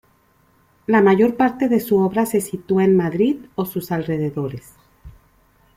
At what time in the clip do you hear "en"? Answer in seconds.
2.83-2.97